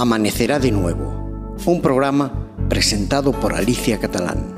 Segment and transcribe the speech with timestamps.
[0.00, 2.32] Amanecerá de nuevo, un programa
[2.70, 4.56] presentado por Alicia Catalán.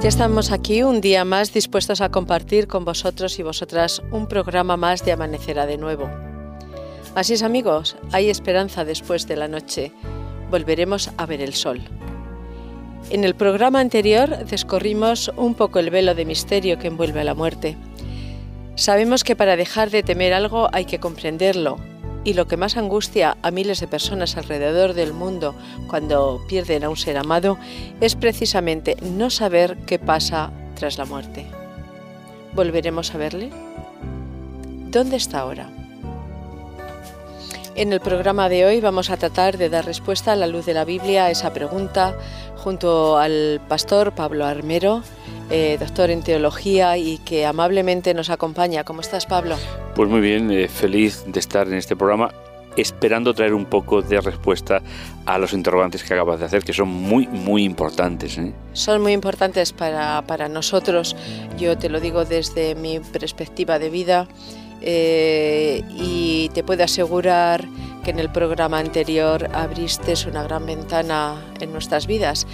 [0.00, 4.78] Ya estamos aquí un día más dispuestos a compartir con vosotros y vosotras un programa
[4.78, 6.08] más de Amanecerá de nuevo.
[7.14, 9.92] Así es amigos, hay esperanza después de la noche.
[10.50, 11.82] Volveremos a ver el sol.
[13.10, 17.34] En el programa anterior descorrimos un poco el velo de misterio que envuelve a la
[17.34, 17.76] muerte.
[18.76, 21.78] Sabemos que para dejar de temer algo hay que comprenderlo,
[22.24, 25.54] y lo que más angustia a miles de personas alrededor del mundo
[25.88, 27.58] cuando pierden a un ser amado
[28.00, 31.46] es precisamente no saber qué pasa tras la muerte.
[32.54, 33.50] ¿Volveremos a verle?
[34.90, 35.68] ¿Dónde está ahora?
[37.76, 40.74] En el programa de hoy vamos a tratar de dar respuesta a la luz de
[40.74, 42.16] la Biblia a esa pregunta
[42.56, 45.02] junto al pastor Pablo Armero,
[45.50, 48.84] eh, doctor en teología y que amablemente nos acompaña.
[48.84, 49.56] ¿Cómo estás, Pablo?
[49.96, 52.32] Pues muy bien, eh, feliz de estar en este programa
[52.76, 54.80] esperando traer un poco de respuesta
[55.26, 58.38] a los interrogantes que acabas de hacer, que son muy, muy importantes.
[58.38, 58.52] ¿eh?
[58.72, 61.16] Son muy importantes para, para, nosotros,
[61.58, 64.28] yo te lo digo desde mi perspectiva de vida,
[64.86, 67.66] y te puedo asegurar
[68.04, 72.46] que en el programa anterior abriste una gran ventana en nuestras vidas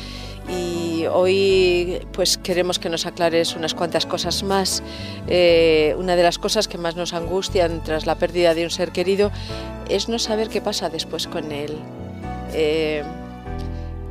[0.49, 4.83] y hoy pues queremos que nos aclares unas cuantas cosas más.
[5.29, 8.91] Eh, una de las cosas que más nos angustian tras la pérdida de un ser
[8.91, 9.31] querido
[9.89, 11.77] es no saber qué pasa después con él.
[12.53, 13.03] Eh,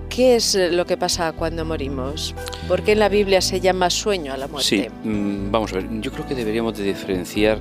[0.09, 2.35] ¿Qué es lo que pasa cuando morimos?
[2.68, 4.68] ¿Por qué en la Biblia se llama sueño a la muerte?
[4.68, 7.59] Sí, mm, vamos a ver, yo creo que deberíamos de diferenciar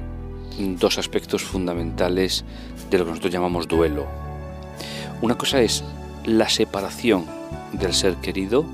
[0.59, 2.45] dos aspectos fundamentales
[2.91, 4.07] de lo que nosotros llamamos duelo.
[5.21, 5.85] Una cosa es
[6.25, 7.27] la separación
[7.73, 8.65] del ser querido,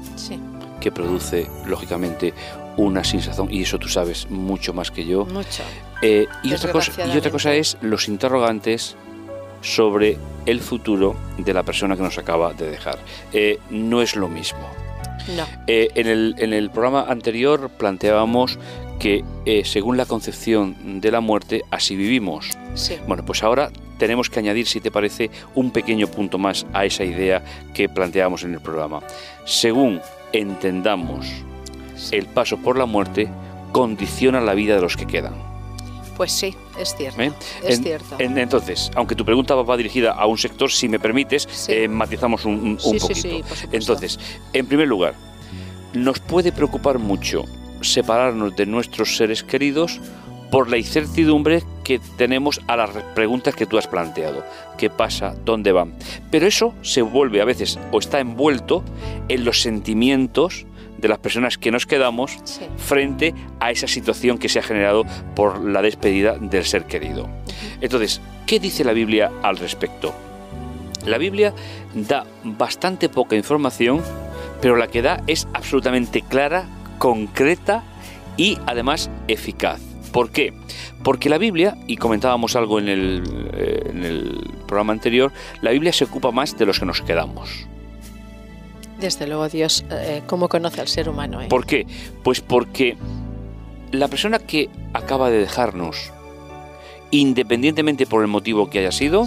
[0.80, 2.34] que produce, lógicamente,
[2.76, 5.24] una sensación, y eso tú sabes mucho más que yo.
[5.26, 5.62] Mucho.
[6.02, 8.96] Eh, y, otra cosa, y otra cosa es los interrogantes
[9.62, 12.98] sobre el futuro de la persona que nos acaba de dejar.
[13.32, 14.68] Eh, no es lo mismo.
[15.34, 15.46] No.
[15.66, 18.58] Eh, en, el, en el programa anterior planteábamos
[18.98, 19.24] que
[19.64, 22.50] según la concepción de la muerte, así vivimos.
[22.74, 22.96] Sí.
[23.06, 27.04] Bueno, pues ahora tenemos que añadir, si te parece, un pequeño punto más a esa
[27.04, 29.00] idea que planteamos en el programa.
[29.44, 30.00] Según
[30.32, 31.26] entendamos
[32.10, 33.28] el paso por la muerte,
[33.72, 35.34] condiciona la vida de los que quedan.
[36.16, 37.20] Pues sí, es cierto.
[37.20, 37.32] ¿Eh?
[37.64, 38.16] Es cierto.
[38.18, 42.78] entonces, aunque tu pregunta va dirigida a un sector, si me permites, eh, matizamos un,
[42.84, 43.44] un, poquito.
[43.72, 44.20] entonces,
[44.52, 45.14] en primer lugar,
[45.92, 47.44] nos puede preocupar mucho
[47.92, 50.00] separarnos de nuestros seres queridos
[50.50, 54.44] por la incertidumbre que tenemos a las preguntas que tú has planteado.
[54.78, 55.34] ¿Qué pasa?
[55.44, 55.94] ¿Dónde van?
[56.30, 58.84] Pero eso se vuelve a veces o está envuelto
[59.28, 60.66] en los sentimientos
[60.98, 62.38] de las personas que nos quedamos
[62.76, 67.28] frente a esa situación que se ha generado por la despedida del ser querido.
[67.80, 70.14] Entonces, ¿qué dice la Biblia al respecto?
[71.04, 71.52] La Biblia
[71.94, 74.02] da bastante poca información,
[74.62, 76.66] pero la que da es absolutamente clara,
[77.04, 77.84] concreta
[78.38, 79.78] y además eficaz.
[80.10, 80.54] ¿Por qué?
[81.02, 83.22] Porque la Biblia, y comentábamos algo en el,
[83.52, 87.66] eh, programa anterior, la Biblia se ocupa más de los que nos quedamos.
[88.98, 91.42] Desde luego, Dios, eh, ¿cómo conoce al ser humano?
[91.42, 91.48] Eh?
[91.50, 91.86] ¿Por qué?
[92.22, 92.96] Pues porque
[93.92, 96.10] la persona que acaba de dejarnos,
[97.10, 99.26] independientemente por el motivo que haya sido,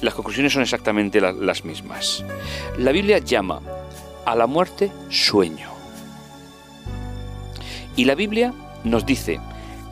[0.00, 2.24] las conclusiones son exactamente las mismas.
[2.78, 3.60] La Biblia llama
[4.24, 5.75] a la muerte sueño.
[7.96, 8.52] Y la Biblia
[8.84, 9.40] nos dice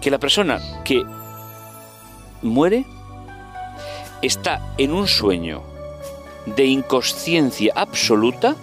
[0.01, 1.03] que la persona que
[2.43, 2.85] muere
[4.23, 5.63] está en un sueño
[6.47, 8.55] de inconsciencia absoluta,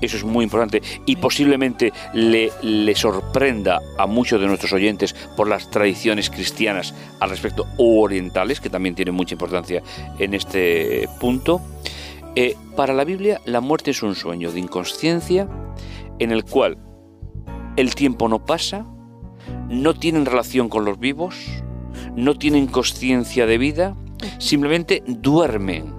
[0.00, 0.82] eso es muy importante.
[1.06, 7.30] Y posiblemente le, le, sorprenda a muchos de nuestros oyentes por las tradiciones cristianas al
[7.30, 9.82] respecto o orientales, que también tienen mucha importancia
[10.18, 11.60] en este punto.
[12.34, 15.48] Eh, para la Biblia la muerte es un sueño de inconsciencia
[16.18, 16.78] en el cual
[17.78, 18.84] el tiempo no pasa,
[19.68, 21.36] no tienen relación con los vivos,
[22.16, 23.96] no tienen conciencia de vida,
[24.38, 25.94] simplemente duermen.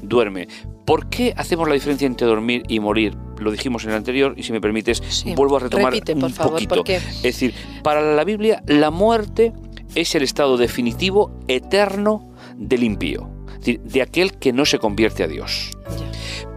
[0.00, 0.48] Duermen.
[0.86, 3.16] ¿Por qué hacemos la diferencia entre dormir y morir?
[3.38, 6.84] lo dijimos en el anterior y si me permites vuelvo a retomar un poquito.
[6.84, 9.54] Es decir, para la Biblia la muerte
[9.94, 13.30] es el estado definitivo, eterno del impío,
[13.62, 15.70] de aquel que no se convierte a Dios.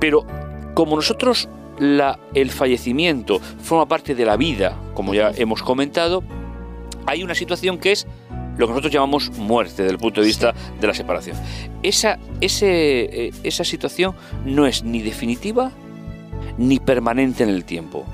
[0.02, 0.26] Pero
[0.74, 1.48] como nosotros
[1.80, 6.24] la, el fallecimiento forma parte de la vida, como ya hemos comentado,
[7.06, 8.08] hay una situación que es
[8.58, 11.38] lo que nosotros llamamos muerte desde el punto de vista de la separación.
[11.82, 14.16] Esa, ese, eh, esa situación
[14.46, 15.72] no es ni definitiva
[16.58, 18.06] ni permanente en el tiempo,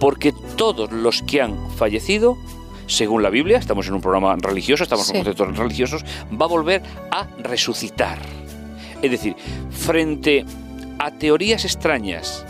[0.00, 2.36] porque todos los que han fallecido,
[2.86, 6.82] según la Biblia, estamos en un programa religioso, estamos en conceptos religiosos, va a volver
[7.10, 8.18] a resucitar.
[9.02, 9.36] Es decir,
[9.70, 10.46] frente
[10.98, 12.44] a teorías extrañas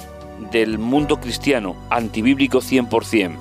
[0.50, 3.37] del mundo cristiano, antibíblico 100%,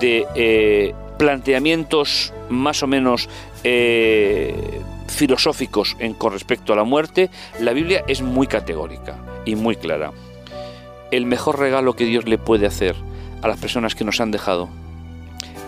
[0.00, 3.28] de eh, planteamientos más o menos
[3.64, 9.76] eh, filosóficos en, con respecto a la muerte, la Biblia es muy categórica y muy
[9.76, 10.12] clara.
[11.10, 12.96] El mejor regalo que Dios le puede hacer
[13.42, 14.68] a las personas que nos han dejado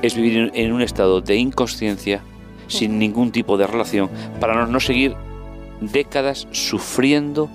[0.03, 2.23] es vivir en un estado de inconsciencia,
[2.67, 4.11] sin ningún tipo de relación,
[4.41, 5.15] para no seguir
[5.81, 7.49] décadas sufriendo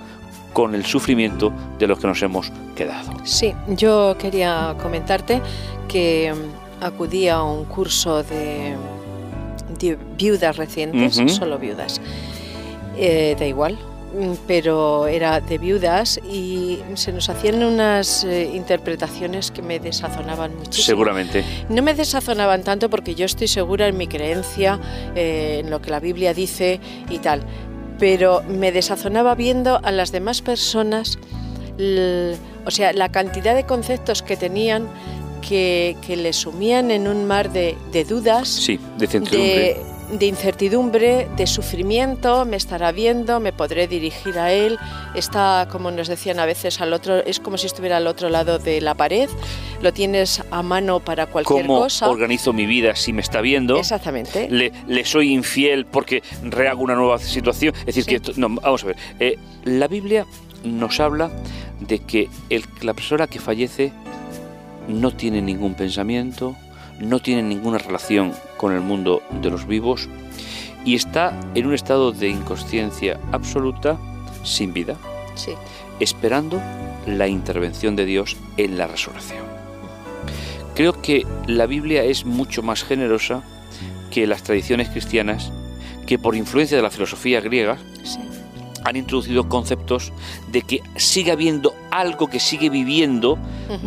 [0.54, 3.12] con el sufrimiento de los que nos hemos quedado.
[3.24, 5.42] Sí, yo quería comentarte
[5.88, 8.76] que mm, acudí a un curso de,
[10.18, 12.00] viudas recientes, solo viudas.
[12.96, 19.52] Eh, da igual, mm, pero era de viudas y se nos hacían unas eh, interpretaciones
[19.52, 20.86] que me desazonaban muchísimo.
[20.86, 21.44] Seguramente.
[21.70, 24.80] No me desazonaban tanto porque yo estoy segura en mi creencia,
[25.16, 26.80] eh, en lo que la Biblia dice
[27.10, 27.42] y tal,
[28.04, 31.18] pero me desazonaba viendo a las demás personas,
[32.66, 34.90] o sea, la cantidad de conceptos que tenían
[35.42, 39.78] que, que le sumían en un mar de, dudas, sí, de, de
[40.22, 44.78] incertidumbre, de sufrimiento, me estará viendo, me podré dirigir a él,
[45.16, 48.60] está, como nos decían a veces, al otro, es como si estuviera al otro lado
[48.60, 49.30] de la pared,
[49.82, 52.10] lo tienes a mano para cualquier ¿Cómo cosa.
[52.10, 53.78] organizo mi vida si me está viendo?
[53.78, 54.50] Exactamente.
[54.50, 57.74] Le, soy infiel porque rehago una nueva situación.
[57.86, 60.26] Es decir, que, no, vamos a ver, eh, la Biblia
[60.64, 61.32] nos habla
[61.80, 63.92] de que el, la persona que fallece
[64.88, 66.56] no tiene ningún pensamiento,
[67.00, 68.34] no tiene ninguna relación
[68.64, 70.08] con el mundo de los vivos
[70.86, 73.98] y está en un estado de inconsciencia absoluta,
[74.46, 74.96] sin vida,
[76.00, 76.62] esperando
[77.06, 79.44] la intervención de Dios en la resurrección.
[80.76, 83.44] Creo que la Biblia es mucho más generosa
[84.10, 85.52] que las tradiciones cristianas
[86.08, 87.78] que por influencia de la filosofía griega
[88.84, 90.12] han introducido conceptos
[90.52, 93.38] de que sigue habiendo algo que sigue viviendo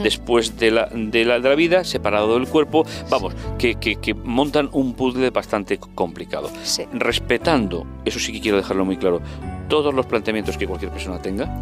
[0.03, 4.69] después de la, de, la, de la, vida, separado del cuerpo, vamos, que, que, montan
[4.73, 6.51] un puzzle bastante complicado.
[6.93, 9.21] Respetando, eso sí que quiero dejarlo muy claro,
[9.69, 11.61] todos los planteamientos que cualquier persona tenga.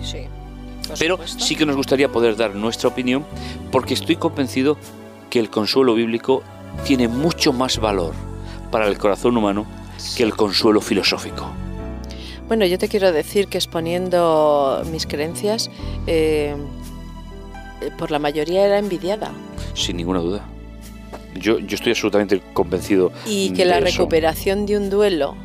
[0.98, 3.24] Pero sí que nos gustaría poder dar nuestra opinión
[3.70, 4.76] porque estoy convencido
[5.30, 6.42] que el consuelo bíblico
[6.84, 8.14] tiene mucho más valor
[8.70, 9.66] para el corazón humano
[10.16, 11.50] que el consuelo filosófico.
[12.48, 15.70] Bueno, yo te quiero decir que exponiendo mis creencias,
[16.06, 16.54] eh,
[17.98, 19.32] por la mayoría era envidiada.
[19.74, 20.44] Sin ninguna duda.
[21.34, 23.12] Yo, yo estoy absolutamente convencido.
[23.26, 25.36] Y que la recuperación de un duelo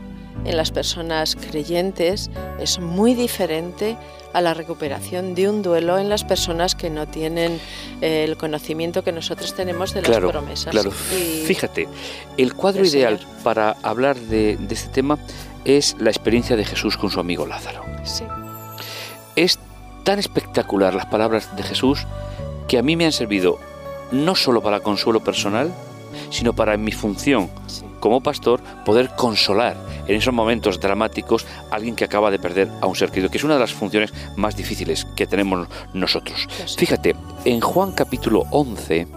[0.45, 2.29] en las personas creyentes
[2.59, 3.97] es muy diferente
[4.31, 7.59] a la recuperación de un duelo en las personas que no tienen
[8.01, 10.71] eh, el conocimiento que nosotros tenemos de las promesas.
[10.71, 11.87] Claro, fíjate,
[12.37, 15.17] el cuadro ideal para hablar de, de este tema
[15.77, 17.83] es la experiencia de Jesús con su amigo Lázaro.
[18.03, 18.23] Sí.
[19.35, 19.59] Es
[20.03, 22.05] tan espectacular las palabras de Jesús
[22.67, 23.59] que a mí me han servido
[24.11, 25.73] no solo para consuelo personal,
[26.29, 27.49] sino para mi función
[27.99, 32.87] como pastor poder consolar en esos momentos dramáticos a alguien que acaba de perder a
[32.87, 36.47] un ser querido, que es una de las funciones más difíciles que tenemos nosotros.
[36.77, 39.07] Fíjate, en Juan capítulo 11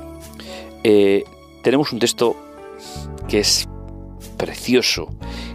[0.85, 1.25] eh,
[1.63, 2.37] tenemos un texto
[3.29, 3.69] que es
[4.37, 5.09] precioso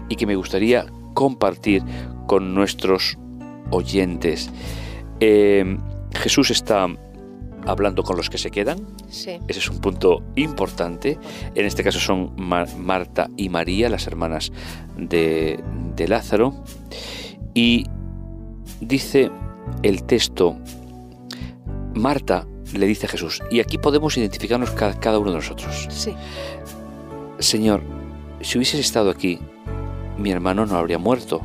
[0.10, 1.84] y que me gustaría compartir
[2.28, 3.18] con nuestros
[3.72, 4.50] oyentes.
[5.20, 5.78] Eh,
[6.14, 6.88] Jesús está
[7.66, 8.88] hablando con los que se quedan.
[9.10, 11.18] Ese es un punto importante.
[11.56, 14.52] En este caso son Marta y María, las hermanas
[14.98, 15.60] de,
[15.96, 16.54] de Lázaro.
[17.54, 17.86] Y
[18.80, 19.32] dice
[19.84, 20.58] el texto,
[21.94, 25.88] Marta le dice a Jesús, y aquí podemos identificarnos cada, cada uno de nosotros.
[25.90, 26.14] Sí.
[27.40, 27.82] Señor,
[28.42, 29.40] si hubieses estado aquí,
[30.18, 31.42] mi hermano no habría muerto.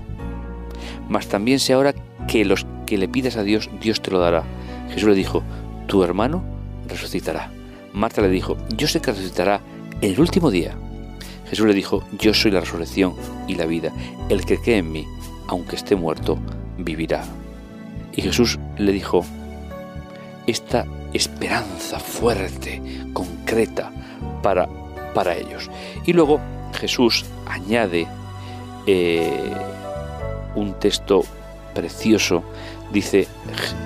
[1.09, 1.95] Mas también sé ahora
[2.27, 4.45] que los que le pidas a Dios, Dios te lo dará.
[4.89, 5.43] Jesús le dijo,
[5.87, 6.43] tu hermano
[6.89, 7.51] resucitará.
[7.93, 9.61] Marta le dijo, yo sé que resucitará
[10.01, 10.75] el último día.
[11.49, 13.15] Jesús le dijo, yo soy la resurrección
[13.47, 13.93] y la vida.
[14.29, 15.07] El que cree en mí,
[15.49, 16.39] aunque esté muerto,
[16.79, 17.25] vivirá.
[18.15, 19.25] Y Jesús le dijo,
[20.47, 22.81] esta esperanza fuerte,
[23.13, 23.91] concreta
[24.43, 24.69] para,
[25.15, 25.71] para ellos.
[26.07, 26.41] Y luego
[26.73, 28.07] Jesús añade
[28.87, 29.53] eh,
[30.55, 31.25] un texto
[31.75, 32.43] precioso,
[32.93, 33.27] dice,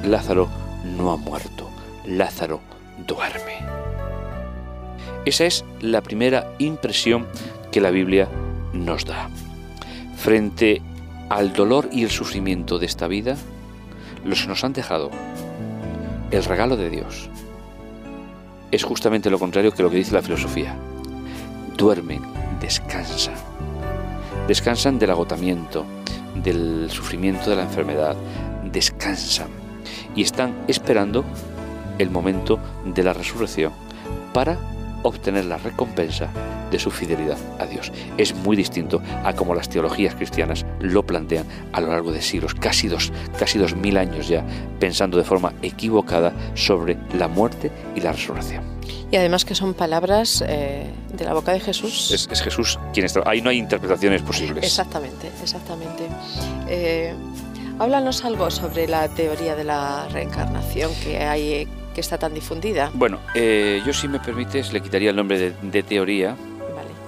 [0.05, 0.49] Lázaro
[0.97, 1.71] no ha muerto,
[2.05, 2.61] Lázaro
[3.07, 3.59] duerme.
[5.25, 7.27] Esa es la primera impresión
[7.73, 8.29] que la Biblia
[8.73, 9.29] nos da.
[10.17, 10.83] Frente
[11.29, 13.37] al dolor y el sufrimiento de esta vida,
[14.25, 15.11] los nos han dejado
[16.31, 17.29] el regalo de Dios
[18.71, 20.77] es justamente lo contrario que lo que dice la filosofía.
[21.77, 22.23] Duermen,
[22.61, 23.35] descansan.
[24.49, 25.85] Descansan del agotamiento,
[26.43, 28.17] del sufrimiento de la enfermedad.
[28.71, 29.49] Descansan.
[30.15, 31.25] Y están esperando
[31.99, 33.73] el momento de la resurrección
[34.33, 34.57] para
[35.03, 36.29] obtener la recompensa
[36.71, 37.91] de su fidelidad a Dios.
[38.19, 42.55] Es muy distinto a como las teologías cristianas lo plantean a lo largo de siglos,
[42.55, 44.45] casi dos, casi dos mil años ya,
[44.79, 48.76] pensando de forma equivocada sobre la muerte y la resurrección.
[49.11, 52.11] Y además que son palabras eh, de la boca de Jesús.
[52.11, 53.23] Es, Jesús quien está.
[53.25, 54.65] Ahí no hay interpretaciones posibles.
[54.65, 56.09] Exactamente, exactamente.
[56.69, 57.15] Eh,
[57.79, 62.91] háblanos algo sobre la teoría de la reencarnación que hay que está tan difundida.
[62.93, 66.37] Bueno, eh, yo si me permites le quitaría el nombre de, teoría,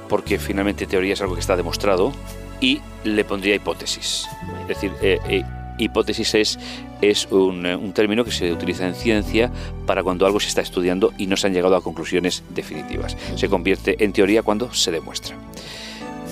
[0.09, 2.11] porque finalmente teoría es algo que está demostrado,
[2.59, 4.27] y le pondría hipótesis.
[4.63, 5.45] Es decir, eh,
[5.79, 6.59] hipótesis es,
[7.01, 9.51] es un, término que se utiliza en ciencia
[9.87, 13.17] para cuando algo se está estudiando y no se han llegado a conclusiones definitivas.
[13.37, 15.37] Se convierte en teoría cuando se demuestra.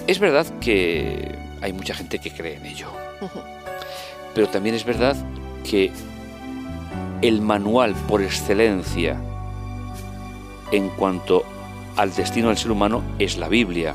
[0.06, 2.88] Es verdad que hay mucha gente que cree en ello,
[4.34, 5.16] pero también es verdad
[5.68, 5.90] que
[7.22, 9.20] el manual por excelencia
[10.70, 11.44] en cuanto
[11.96, 13.94] al destino del ser humano es la Biblia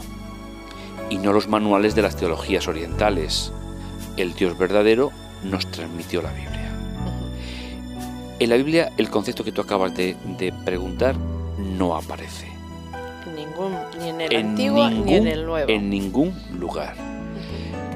[1.09, 3.53] y no los manuales de las teologías orientales.
[4.17, 5.11] El Dios verdadero
[5.43, 6.71] nos transmitió la Biblia.
[8.39, 10.15] En la Biblia el concepto que tú acabas de,
[10.65, 11.15] preguntar
[11.57, 12.47] no aparece.
[13.35, 15.69] Ningún, ni en el antiguo ni en el nuevo.
[15.69, 16.95] En ningún lugar.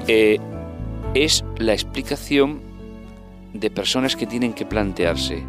[0.06, 0.38] Eh,
[1.14, 2.60] es la explicación
[3.54, 5.42] de personas que tienen que plantearse,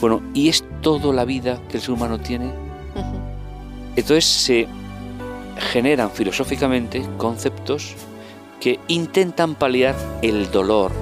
[0.00, 2.50] bueno, ¿y es toda la vida que el ser humano tiene?
[3.96, 4.68] Entonces se
[5.72, 7.96] generan filosóficamente conceptos
[8.60, 10.92] que intentan paliar el dolor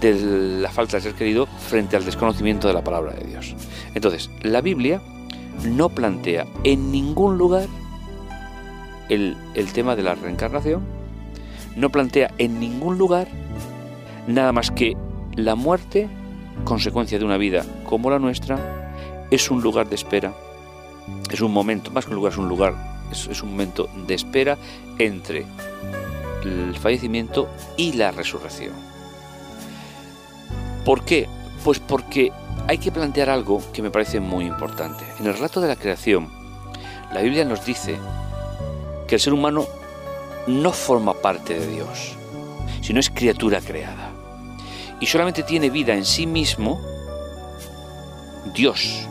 [0.00, 3.54] de la falta de ser querido frente al desconocimiento de la palabra de Dios.
[3.94, 5.00] Entonces, la Biblia
[5.64, 7.66] no plantea en ningún lugar
[9.08, 10.82] el, el tema de la reencarnación,
[11.76, 13.28] no plantea en ningún lugar
[14.26, 14.96] nada más que
[15.36, 16.08] la muerte,
[16.64, 18.80] consecuencia de una vida como la nuestra,
[19.30, 20.34] es un lugar de espera,
[21.30, 22.74] es un momento, más que un lugar, es un lugar,
[23.10, 24.58] es, un momento de espera
[24.98, 25.46] entre
[26.44, 28.89] el fallecimiento y la resurrección.
[30.84, 31.28] ¿Por qué?
[31.64, 32.32] Pues porque
[32.68, 35.04] hay que plantear algo que me parece muy importante.
[35.18, 36.30] En el relato de la creación,
[37.12, 37.98] la Biblia nos dice
[39.06, 39.66] que el ser humano
[40.46, 42.16] no forma parte de Dios,
[42.80, 44.10] sino es criatura creada
[45.00, 46.80] y solamente tiene vida en sí mismo
[48.54, 49.08] Dios.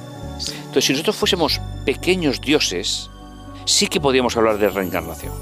[0.59, 3.09] Entonces, si nosotros fuésemos pequeños dioses,
[3.65, 5.33] sí que podríamos hablar de reencarnación.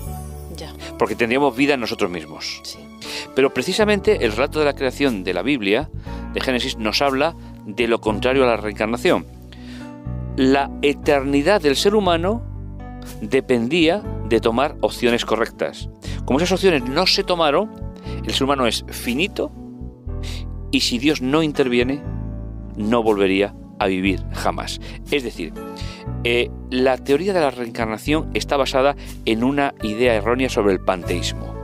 [0.55, 0.73] Ya.
[0.97, 2.61] Porque tendríamos vida en nosotros mismos.
[3.35, 5.89] Pero precisamente el relato de la creación de la Biblia,
[6.33, 9.25] de Génesis, nos habla de lo contrario a la reencarnación.
[10.35, 12.43] La eternidad del ser humano
[13.21, 15.89] dependía de tomar opciones correctas.
[16.25, 17.71] Como esas opciones no se tomaron,
[18.25, 19.51] el ser humano es finito
[20.71, 22.01] y si Dios no interviene,
[22.75, 24.79] no volvería a vivir jamás.
[25.09, 25.53] Es decir,
[26.23, 31.55] eh, la teoría de la reencarnación está basada en una idea errónea sobre el panteísmo.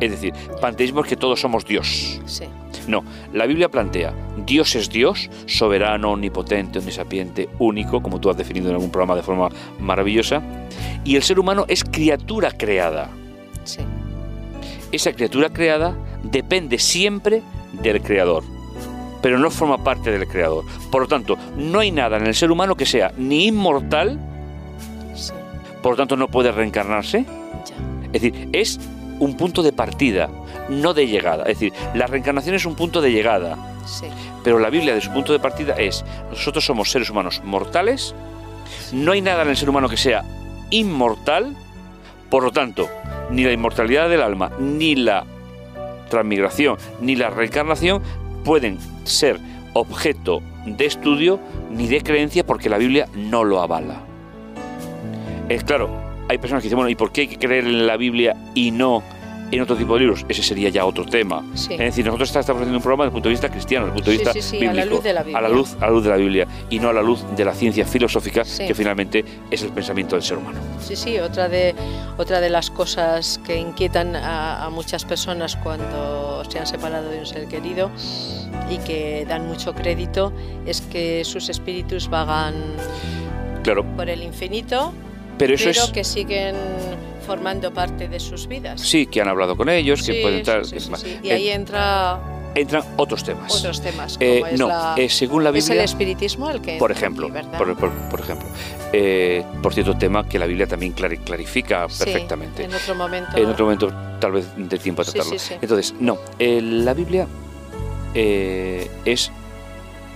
[0.00, 2.20] Es decir, panteísmo es que todos somos Dios.
[2.86, 4.12] No, la Biblia plantea,
[4.46, 9.22] Dios es Dios, soberano, omnipotente, omnisapiente, único, como tú has definido en algún programa de
[9.22, 10.42] forma maravillosa,
[11.04, 13.10] y el ser humano es criatura creada.
[14.92, 18.42] Esa criatura creada depende siempre del creador,
[19.22, 20.64] pero no forma parte del creador.
[20.90, 24.18] Por lo tanto, no hay nada en el ser humano que sea ni inmortal,
[25.82, 27.24] por lo tanto no puede reencarnarse.
[28.12, 28.80] Es decir, es
[29.20, 30.28] un punto de partida,
[30.70, 31.42] no de llegada.
[31.42, 33.58] Es decir, la reencarnación es un punto de llegada.
[34.42, 38.14] Pero la Biblia de su punto de partida es, nosotros somos seres humanos mortales,
[38.92, 40.24] no hay nada en el ser humano que sea
[40.70, 41.56] inmortal,
[42.30, 42.88] por lo tanto,
[43.30, 45.24] ni la inmortalidad del alma, ni la
[46.10, 48.02] transmigración ni la reencarnación
[48.44, 49.38] pueden ser
[49.72, 54.02] objeto de estudio ni de creencia porque la Biblia no lo avala.
[55.48, 55.88] Es claro,
[56.28, 58.72] hay personas que dicen, bueno, ¿y por qué hay que creer en la Biblia y
[58.72, 59.02] no
[59.50, 61.44] en otro tipo de libros, ese sería ya otro tema.
[61.54, 64.04] Es decir, nosotros estamos haciendo un programa desde el punto de vista cristiano, desde el
[64.04, 65.38] punto de vista bíblico, a la luz de la Biblia.
[65.38, 67.44] A la luz, a la luz de la Biblia y no a la luz de
[67.44, 70.58] la ciencia filosófica que finalmente es el pensamiento del ser humano.
[70.80, 71.74] Sí, sí, otra de,
[72.16, 77.26] otra de las cosas que inquietan a, muchas personas cuando se han separado de un
[77.26, 77.90] ser querido
[78.70, 80.32] y que dan mucho crédito
[80.66, 82.54] es que sus espíritus vagan
[83.62, 83.84] claro.
[83.96, 84.92] por el infinito,
[85.38, 86.54] pero, eso pero que siguen
[87.30, 88.80] formando parte de sus vidas.
[88.80, 90.62] Sí, que han hablado con ellos, que pueden entrar.
[91.22, 92.20] y ahí entra
[92.56, 93.54] entran otros temas.
[93.54, 94.16] Otros temas.
[94.18, 95.64] Eh, no, eh, según la Biblia.
[95.64, 96.76] Es el espiritismo el que.
[96.76, 98.48] Por ejemplo, por, ejemplo.
[98.92, 102.64] Eh, por cierto, tema que la Biblia también clarifica perfectamente.
[102.64, 103.36] En otro momento.
[103.36, 105.36] En otro momento, tal vez de tiempo a tratarlo.
[105.62, 107.28] Entonces, no, la Biblia
[108.12, 109.30] es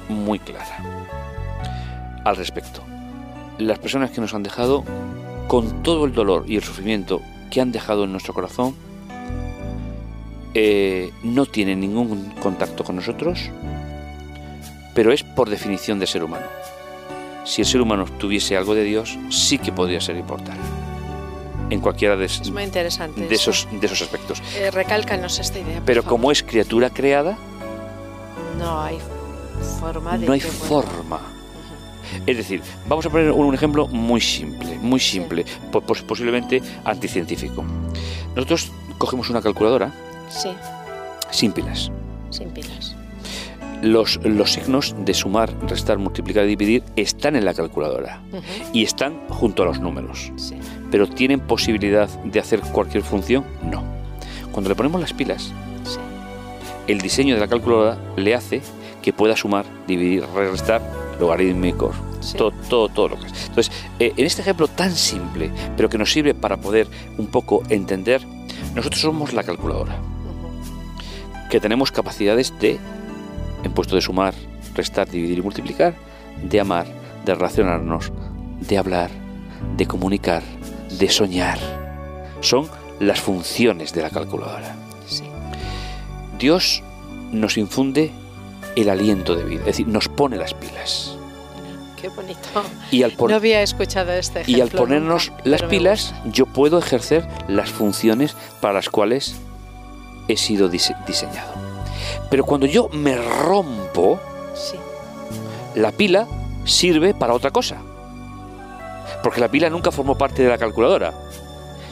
[0.09, 0.79] muy clara
[2.25, 2.83] al respecto.
[3.59, 4.83] Las personas que nos han dejado
[5.49, 7.21] con todo el dolor y el sufrimiento
[7.51, 8.75] que han dejado en nuestro corazón,
[10.55, 13.51] eh, no tienen ningún contacto con nosotros,
[14.95, 16.47] pero es por definición de ser humano.
[17.45, 20.57] Si el ser humano tuviese algo de Dios, sí que podría ser inmortal.
[21.71, 24.43] En cualquiera de, es muy interesante de esos, de esos aspectos.
[24.57, 25.83] Eh, recálcanos esta idea.
[25.85, 27.37] Pero como es criatura creada,
[28.59, 28.99] no hay
[29.81, 30.27] forma de.
[30.27, 30.94] No hay forma
[32.27, 35.45] es decir, vamos a poner un ejemplo muy simple, muy simple,
[36.07, 37.65] posiblemente anticientífico.
[38.35, 39.93] Nosotros cogemos una calculadora
[40.29, 40.51] sí.
[41.31, 41.91] sin pilas.
[42.31, 42.97] Sin pilas.
[43.83, 48.23] Los, los, signos de sumar, restar, multiplicar y dividir están en la calculadora
[48.73, 50.33] y están junto a los números.
[50.37, 50.57] Sí.
[50.91, 53.45] Pero ¿tienen posibilidad de hacer cualquier función?
[53.63, 53.83] No.
[54.53, 55.53] Cuando le ponemos las pilas,
[55.85, 55.99] sí.
[56.87, 58.63] el diseño de la calculadora le hace
[59.03, 60.81] que pueda sumar, dividir, restar
[61.19, 61.95] logarítmicos,
[62.37, 63.47] todo, todo, todo lo que es.
[63.49, 67.63] Entonces, eh, en este ejemplo tan simple, pero que nos sirve para poder un poco
[67.69, 68.23] entender,
[68.75, 69.97] nosotros somos la calculadora,
[71.51, 72.79] que tenemos capacidades de,
[73.63, 74.35] en puesto de sumar,
[74.75, 75.95] restar, dividir y multiplicar,
[76.43, 76.87] de amar,
[77.25, 78.13] de relacionarnos,
[78.61, 79.11] de hablar,
[79.77, 80.43] de comunicar,
[80.99, 81.59] de soñar.
[82.41, 82.69] Son
[83.01, 84.77] las funciones de la calculadora.
[86.39, 86.83] Dios
[87.33, 88.11] nos infunde
[88.77, 91.17] el aliento de vida, es decir, nos pone las pilas.
[92.01, 92.63] Qué bonito.
[92.91, 97.27] Y al no había escuchado este ejemplo Y al ponernos las pilas, yo puedo ejercer
[97.49, 99.37] las funciones para las cuales
[100.29, 101.53] he sido diseñado.
[102.31, 104.21] Pero cuando yo me rompo,
[105.75, 106.27] la pila
[106.65, 107.79] sirve para otra cosa.
[109.23, 111.15] Porque la pila nunca formó parte de la calculadora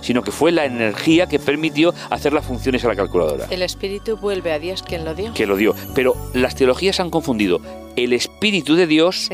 [0.02, 3.46] sino que fue la energía que permitió hacer las funciones a la calculadora.
[3.48, 5.32] El espíritu vuelve a Dios quien lo dio.
[5.32, 5.74] Que lo dio.
[5.94, 7.60] Pero las teologías han confundido
[7.96, 9.30] el espíritu de Dios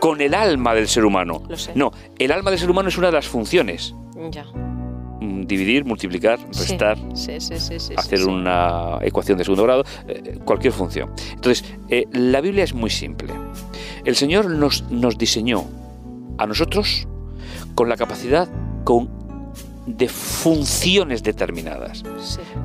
[0.00, 1.42] con el alma del ser humano.
[1.74, 3.94] No, el alma del ser humano es una de las funciones.
[4.30, 4.44] Ya.
[5.20, 6.96] Mm, dividir, multiplicar, restar,
[7.96, 11.10] hacer una ecuación de segundo grado, eh, cualquier función.
[11.32, 13.32] Entonces, eh, la Biblia es muy simple.
[14.04, 15.64] El Señor nos, nos diseñó
[16.38, 17.08] a nosotros
[17.74, 18.48] con la capacidad,
[18.84, 19.17] con
[19.96, 22.02] de funciones determinadas.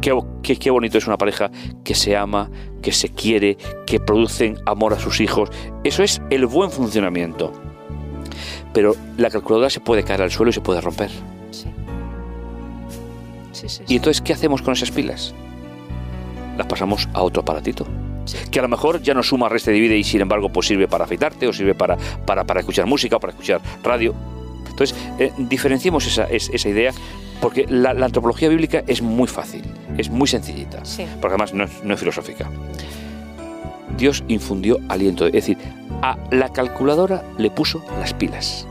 [0.02, 1.52] Qué, qué, bonito es una pareja
[1.84, 2.50] que se ama,
[2.82, 5.50] que se quiere, que producen amor a sus hijos.
[5.84, 7.54] Eso es el buen funcionamiento.
[8.74, 11.12] Pero la calculadora se puede caer al suelo y se puede romper.
[13.88, 15.34] ¿Y entonces qué hacemos con esas pilas?
[16.58, 17.88] Las pasamos a otro aparatito.
[18.52, 21.06] Que a lo mejor ya no suma, resta, divide y sin embargo pues sirve para
[21.06, 24.14] afeitarte o sirve para, para, para escuchar música o para escuchar radio
[24.74, 26.92] entonces, eh, diferenciemos esa, esa, idea
[27.40, 29.64] porque la, antropología bíblica es muy fácil,
[30.00, 30.80] es muy sencillita,
[31.22, 32.50] porque además no es, filosófica.
[33.96, 35.60] Dios infundió aliento, es decir,
[36.02, 38.68] a la calculadora le puso las pilas.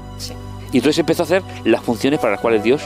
[0.73, 2.83] Y entonces empezó a hacer las funciones para las cuales Dios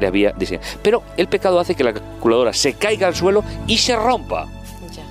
[0.00, 0.66] le había diseñado.
[0.82, 4.46] Pero el pecado hace que la calculadora se caiga al suelo y se rompa.
[4.92, 5.04] Ya.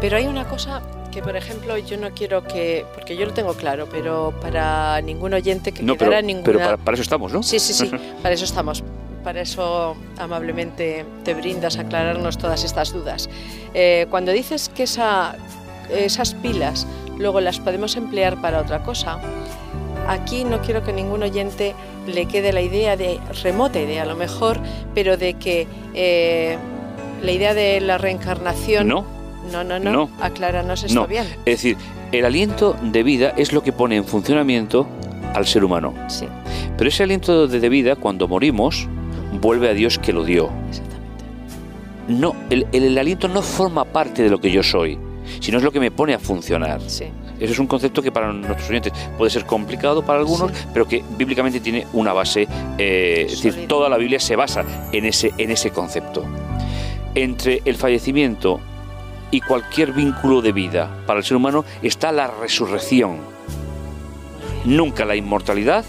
[0.00, 0.82] Pero hay una cosa
[1.12, 5.34] que por ejemplo yo no quiero que, porque yo lo tengo claro, pero para ningún
[5.34, 6.44] oyente que no, quedara pero, ninguna...
[6.44, 7.42] Pero para, eso estamos, ¿no?
[7.44, 7.90] Sí, sí, sí,
[8.22, 8.82] para eso estamos.
[9.22, 13.30] Para eso amablemente te brindas a aclararnos todas estas dudas.
[13.72, 15.36] Eh, cuando dices que esa,
[15.94, 19.20] esas pilas luego las podemos emplear para otra cosa,
[20.08, 21.74] aquí no quiero que ningún oyente
[22.06, 24.58] le quede la idea de, remota idea a lo mejor,
[24.92, 26.56] pero de que eh,
[27.22, 28.88] la idea de la reencarnación...
[28.88, 30.10] No no, no, no.
[30.20, 31.26] Acláranos esto bien.
[31.44, 31.76] Es decir,
[32.12, 34.86] el aliento de vida es lo que pone en funcionamiento
[35.34, 35.94] al ser humano.
[36.08, 36.26] Sí.
[36.76, 38.88] Pero ese aliento de vida, cuando morimos,
[39.40, 40.50] vuelve a Dios que lo dio.
[40.68, 41.24] Exactamente.
[42.08, 44.98] No, el, aliento no forma parte de lo que yo soy,
[45.40, 46.80] sino es lo que me pone a funcionar.
[46.86, 47.04] Sí.
[47.40, 51.02] Ese es un concepto que para nuestros oyentes puede ser complicado para algunos, pero que
[51.16, 52.46] bíblicamente tiene una base,
[52.78, 56.24] eh, es decir, toda la Biblia se basa en ese, en ese concepto.
[57.14, 58.60] Entre el fallecimiento
[59.32, 63.18] y cualquier vínculo de vida para el ser humano está la resurrección.
[64.64, 65.84] Nunca la inmortalidad,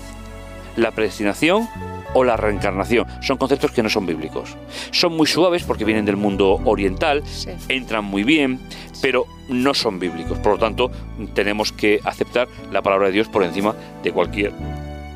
[0.75, 1.69] la predestinación
[2.15, 3.05] o la reencarnación.
[3.21, 4.55] Son conceptos que no son bíblicos.
[4.91, 7.21] Son muy suaves porque vienen del mundo oriental,
[7.67, 8.59] entran muy bien,
[9.01, 10.39] pero no son bíblicos.
[10.39, 10.89] Por lo tanto,
[11.33, 14.53] tenemos que aceptar la palabra de Dios por encima de cualquier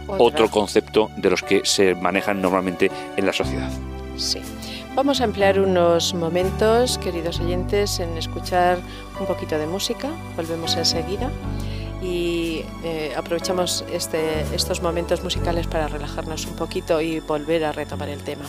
[0.07, 3.71] otro concepto de los que se manejan normalmente en la sociedad.
[4.15, 4.39] Sí.
[4.97, 8.79] Vamos a emplear unos momentos, queridos oyentes, en escuchar
[9.19, 10.09] un poquito de música.
[10.35, 11.29] Volvemos enseguida
[12.01, 18.09] y eh, aprovechamos este, estos momentos musicales para relajarnos un poquito y volver a retomar
[18.09, 18.45] el tema.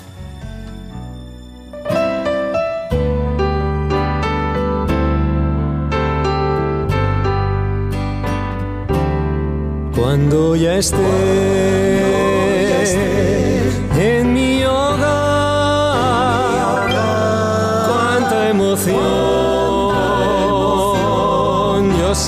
[9.94, 11.67] Cuando ya esté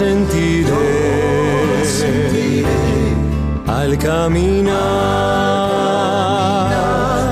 [0.01, 3.15] yo sentiré
[3.67, 4.71] al caminar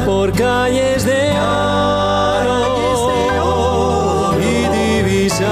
[0.04, 2.66] por calles de oro
[4.38, 4.68] y
[5.02, 5.46] divisar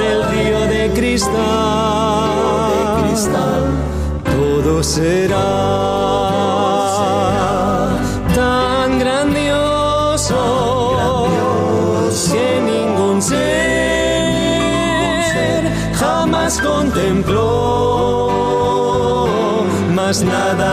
[0.00, 1.34] el río de cristal,
[4.24, 5.63] todo será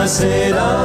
[0.06, 0.81] será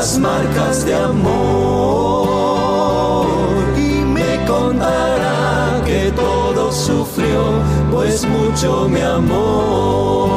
[0.00, 1.26] las marcas de amor
[3.76, 7.42] y me contará que todo sufrió,
[7.90, 10.30] pues mucho me amó.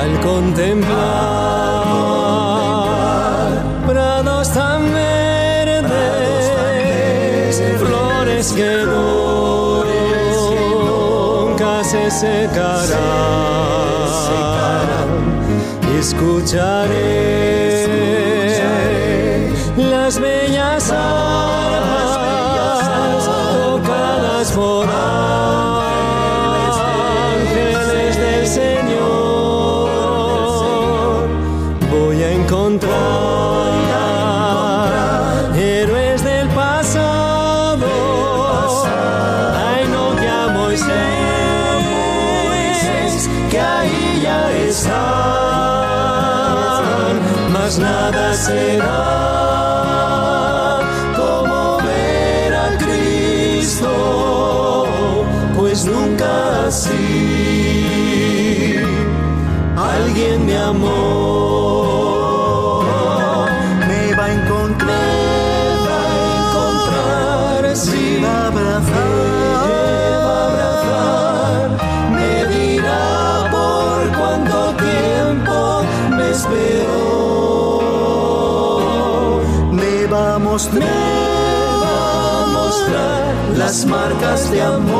[0.00, 1.40] Al contemplar
[8.60, 9.09] que nunca
[11.90, 13.00] se secarán.
[15.98, 17.86] Escucharé
[19.76, 22.09] las bellas armas
[84.40, 84.99] marcas de amor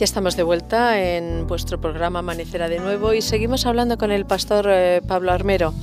[0.00, 4.24] Ya estamos de vuelta en vuestro programa Amanecerá de nuevo y seguimos hablando con el
[4.24, 5.74] pastor eh, Pablo Armero.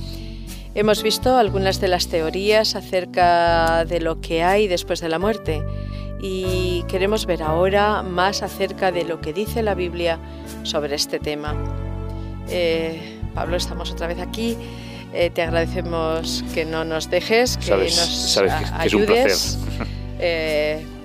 [0.74, 5.62] Hemos visto algunas de las teorías acerca de lo que hay después de la muerte
[6.20, 10.18] y queremos ver ahora más acerca de lo que dice la Biblia
[10.64, 11.54] sobre este tema.
[12.50, 14.56] Eh, Pablo, estamos otra vez aquí.
[15.14, 18.36] Eh, te agradecemos que no nos dejes, que nos
[18.72, 19.60] ayudes.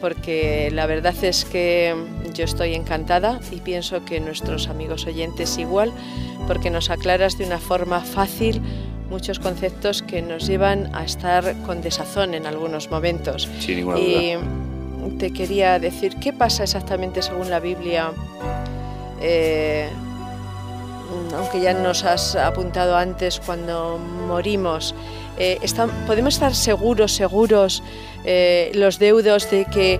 [0.02, 1.96] porque la verdad es que
[2.34, 5.92] yo estoy encantada y pienso que nuestros amigos oyentes igual,
[6.48, 8.62] porque nos aclaras de una forma fácil
[9.10, 13.48] muchos conceptos que nos llevan a estar con desazón en algunos momentos.
[13.68, 14.34] y
[15.20, 18.12] te quería decir, ¿qué pasa exactamente según la Biblia?
[19.22, 19.90] Eh,
[21.36, 24.96] aunque ya nos has apuntado antes cuando morimos,
[25.38, 25.60] eh,
[26.08, 27.84] ¿podemos estar seguros, seguros
[28.26, 30.00] eh, los deudos de que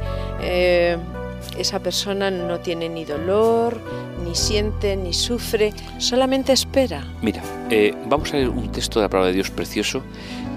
[1.58, 3.80] esa persona no tiene ni dolor,
[4.24, 7.04] ni siente, ni sufre, solamente espera.
[7.22, 10.02] Mira, eh, vamos a leer un texto de la palabra de Dios precioso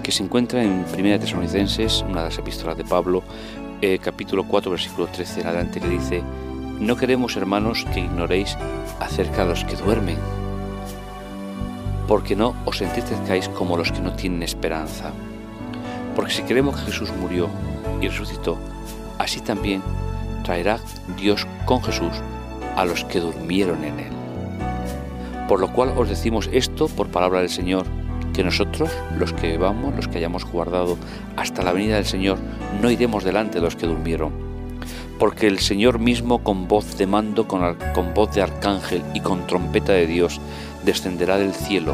[0.03, 3.23] que se encuentra en 1 Tesalonicenses, una de las epístolas de Pablo,
[3.81, 6.23] eh, capítulo 4, versículo 13 en adelante, que dice,
[6.79, 8.57] no queremos, hermanos, que ignoréis
[8.99, 10.17] acerca de los que duermen,
[12.07, 15.11] porque no os entristezcáis como los que no tienen esperanza.
[16.15, 17.49] Porque si creemos que Jesús murió
[18.01, 18.57] y resucitó,
[19.19, 19.81] así también
[20.47, 20.79] traerá
[21.17, 22.13] Dios con Jesús
[22.77, 24.11] a los que durmieron en él.
[25.49, 27.85] Por lo cual os decimos esto por palabra del Señor,
[28.33, 30.97] que nosotros, los que vamos, los que hayamos guardado
[31.35, 32.37] hasta la venida del Señor,
[32.81, 34.31] no iremos delante de los que durmieron.
[35.19, 39.45] Porque el Señor mismo con voz de mando, con, con voz de arcángel y con
[39.47, 40.39] trompeta de Dios,
[40.85, 41.93] descenderá del cielo,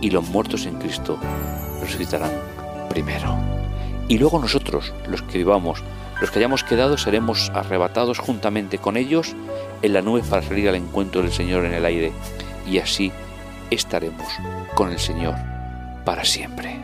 [0.00, 1.18] y los muertos en Cristo
[1.82, 2.32] resucitarán
[2.88, 3.36] primero.
[4.08, 5.82] Y luego nosotros, los que vivamos,
[6.20, 9.34] los que hayamos quedado seremos arrebatados juntamente con ellos
[9.82, 12.12] en la nube para salir al encuentro del Señor en el aire,
[12.68, 13.12] y así
[13.70, 14.26] estaremos
[14.74, 15.34] con el Señor
[16.04, 16.76] para siempre.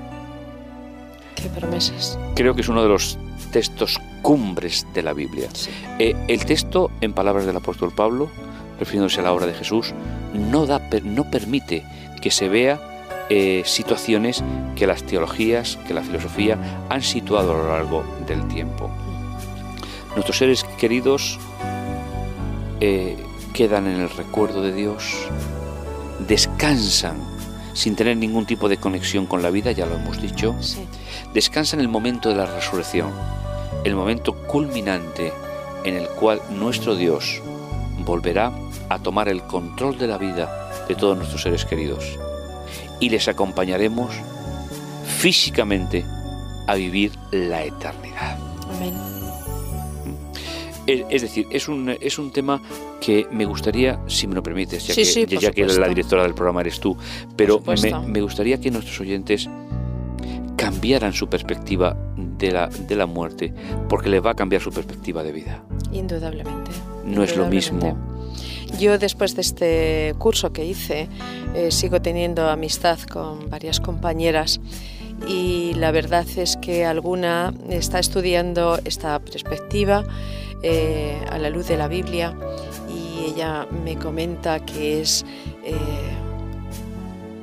[1.37, 2.19] Qué promesas.
[2.35, 3.19] Creo que es uno de los
[3.53, 5.49] textos cumbres de la Biblia.
[5.99, 8.31] Eh, el texto, en palabras del apóstol Pablo,
[8.79, 9.93] refiriéndose a la obra de Jesús,
[10.35, 11.85] no, da, no permite
[12.21, 12.81] que se vea
[13.29, 14.43] eh, situaciones
[14.77, 18.91] que las teologías, que la filosofía han situado a lo largo del tiempo.
[20.15, 21.39] Nuestros seres queridos
[22.81, 23.17] eh,
[23.53, 25.29] quedan en el recuerdo de Dios,
[26.27, 27.19] descansan
[27.75, 30.55] sin tener ningún tipo de conexión con la vida, ya lo hemos dicho.
[31.33, 33.11] Descansan en el momento de la resurrección,
[33.85, 35.33] el momento culminante
[35.85, 37.41] en el cual nuestro Dios
[38.05, 38.53] volverá
[38.89, 42.19] a tomar el control de la vida de todos nuestros seres queridos.
[42.99, 44.11] Y les acompañaremos
[45.07, 46.05] físicamente
[46.67, 48.39] a vivir la eternidad.
[48.77, 49.20] Amén.
[51.09, 52.61] Es decir, es un, es un tema
[53.01, 56.61] que me gustaría, si me lo permites, ya que, ya que la directora del programa
[56.61, 56.97] eres tú,
[57.37, 57.63] pero
[58.07, 59.49] me, gustaría que nuestros oyentes
[60.57, 63.53] cambiaran su perspectiva de la, de la muerte,
[63.89, 65.63] porque les va a cambiar su perspectiva de vida.
[65.93, 66.71] Indudablemente.
[67.05, 67.97] No es lo mismo.
[68.79, 71.09] Yo después de este curso que hice,
[71.55, 74.61] eh, sigo teniendo amistad con varias compañeras
[75.27, 80.05] y la verdad es que alguna está estudiando esta perspectiva
[80.63, 82.35] eh, a la luz de la Biblia
[82.89, 85.25] y ella me comenta que es
[85.65, 85.75] eh,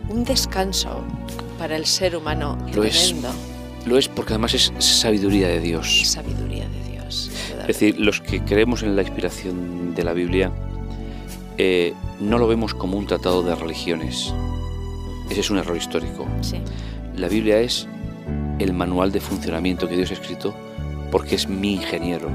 [0.09, 1.03] un descanso
[1.57, 3.29] para el ser humano lo tremendo.
[3.29, 6.03] Es, lo es porque además es sabiduría de Dios.
[6.05, 7.31] sabiduría de Dios.
[7.61, 10.51] Es decir, los que creemos en la inspiración de la Biblia
[11.57, 14.33] eh, no lo vemos como un tratado de religiones.
[15.29, 16.27] Ese es un error histórico.
[17.15, 17.87] La Biblia es
[18.59, 20.53] el manual de funcionamiento que Dios ha escrito
[21.11, 22.29] porque es mi ingeniero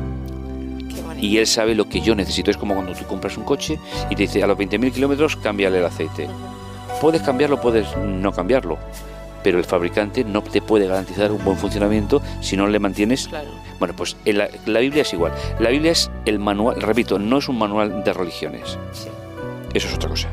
[1.23, 2.51] y él sabe lo que yo necesito.
[2.51, 3.79] Es como cuando tú compras un coche
[4.11, 6.29] y te dice a los 20.000 kilómetros cámbiale el aceite.
[7.01, 8.77] Puedes cambiarlo, puedes no cambiarlo,
[9.43, 13.31] pero el fabricante no te puede garantizar un buen funcionamiento si no le mantienes.
[13.79, 15.33] Bueno, pues la, la, Biblia es igual.
[15.61, 18.77] La Biblia es el manual, repito, no es un manual de religiones.
[19.73, 20.29] Eso es otra cosa.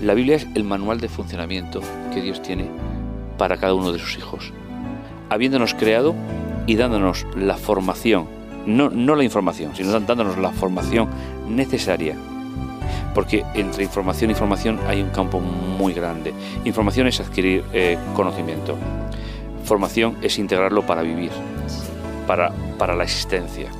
[0.00, 1.80] La Biblia es el manual de funcionamiento
[2.12, 2.68] que Dios tiene
[3.38, 4.52] para cada uno de sus hijos,
[5.28, 6.14] habiéndonos creado
[6.66, 11.08] y dándonos la formación no, no la información, sino dándonos la formación
[11.48, 12.16] necesaria
[13.14, 16.32] porque entre información y formación hay un campo muy grande.
[16.64, 18.76] Información es adquirir eh, conocimiento,
[19.64, 21.30] formación es integrarlo para vivir,
[22.26, 23.70] para, para la existencia.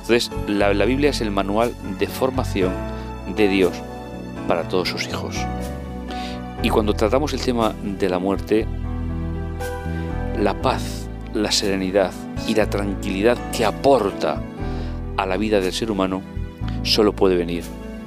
[0.00, 2.72] Entonces, la, la Biblia es el manual de formación
[3.36, 3.72] de Dios
[4.48, 5.36] para todos sus hijos.
[6.62, 8.66] Y cuando tratamos el tema de la muerte,
[10.38, 10.99] la paz,
[11.34, 12.12] la serenidad
[12.46, 14.40] y la tranquilidad que aporta
[15.16, 16.22] a la vida del ser humano
[16.82, 17.64] solo puede venir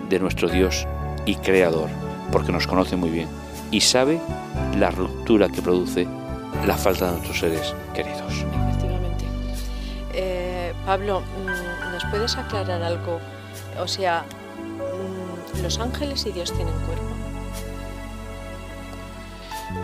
[0.09, 0.87] de nuestro Dios
[1.25, 1.89] y Creador,
[2.31, 3.27] porque nos conoce muy bien
[3.71, 4.19] y sabe
[4.77, 6.07] la ruptura que produce
[6.65, 8.21] la falta de nuestros seres queridos.
[8.31, 9.25] Efectivamente.
[10.13, 13.19] Eh, Pablo, mm, ¿nos puedes aclarar algo?
[13.79, 14.25] O sea,
[14.59, 17.03] mm, ¿los ángeles y Dios tienen cuerpo?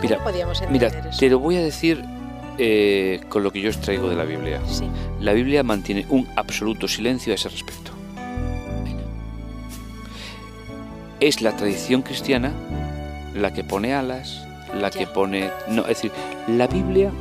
[0.02, 0.20] Mira,
[0.70, 2.06] mira te lo voy a decir
[2.62, 4.60] eh, con lo que yo extraigo de la Biblia.
[5.22, 7.92] La Biblia mantiene un absoluto silencio a ese respecto.
[11.22, 12.52] Es la tradición cristiana
[13.34, 15.50] la que pone alas, la que pone...
[15.70, 16.12] No, es decir,
[16.48, 17.12] la Biblia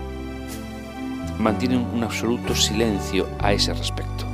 [1.38, 4.27] mantiene un absoluto silencio a ese respecto.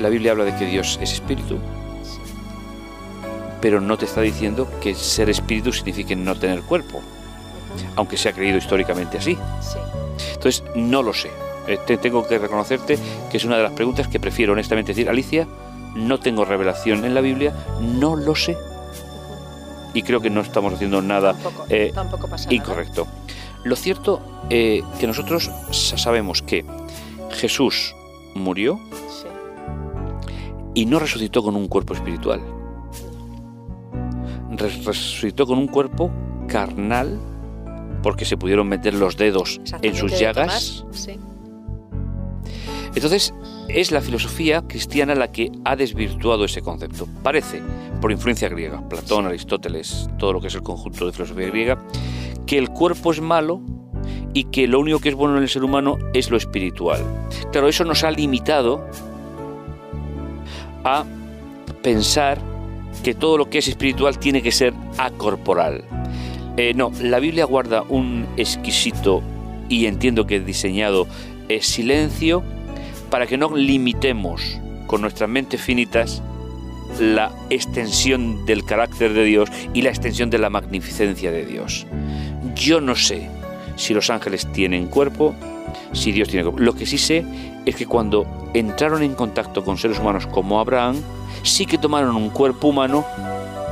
[0.00, 1.58] La Biblia habla de que Dios es espíritu,
[3.60, 7.00] pero no te está diciendo que ser espíritu signifique no tener cuerpo
[7.96, 9.36] aunque se ha creído históricamente así.
[10.34, 11.30] Entonces, no lo sé.
[11.66, 12.98] Eh, tengo que reconocerte
[13.30, 15.46] que es una de las preguntas que prefiero honestamente decir, Alicia,
[15.94, 18.56] no tengo revelación en la Biblia, no lo sé.
[19.94, 21.34] Y creo que no estamos haciendo nada
[21.68, 21.92] eh,
[22.50, 23.06] incorrecto.
[23.64, 26.64] Lo cierto es eh, que nosotros sabemos que
[27.30, 27.94] Jesús
[28.34, 28.78] murió
[30.74, 32.42] y no resucitó con un cuerpo espiritual.
[34.50, 36.10] Resucitó con un cuerpo
[36.48, 37.18] carnal
[38.04, 40.84] porque se pudieron meter los dedos en sus llagas.
[42.94, 43.32] Entonces,
[43.68, 47.08] es la filosofía cristiana la que ha desvirtuado ese concepto.
[47.22, 47.62] Parece,
[48.02, 51.82] por influencia griega, Platón, Aristóteles, todo lo que es el conjunto de filosofía griega,
[52.46, 53.62] que el cuerpo es malo
[54.34, 57.00] y que lo único que es bueno en el ser humano es lo espiritual.
[57.52, 58.86] Claro, eso nos ha limitado
[60.84, 61.06] a
[61.82, 62.38] pensar
[63.02, 65.84] que todo lo que es espiritual tiene que ser acorporal.
[66.56, 69.22] Eh, no, la Biblia guarda un exquisito
[69.68, 71.06] y entiendo que diseñado
[71.48, 72.42] eh, silencio
[73.10, 76.22] para que no limitemos con nuestras mentes finitas
[77.00, 81.86] la extensión del carácter de Dios y la extensión de la magnificencia de Dios.
[82.54, 83.28] Yo no sé
[83.76, 85.34] si los ángeles tienen cuerpo,
[85.92, 86.60] si Dios tiene cuerpo.
[86.60, 87.24] Lo que sí sé
[87.66, 90.96] es que cuando entraron en contacto con seres humanos como Abraham,
[91.42, 93.04] sí que tomaron un cuerpo humano